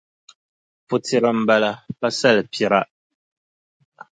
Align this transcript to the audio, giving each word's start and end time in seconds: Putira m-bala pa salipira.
Putira 0.87 1.29
m-bala 1.39 1.71
pa 1.99 2.07
salipira. 2.19 2.79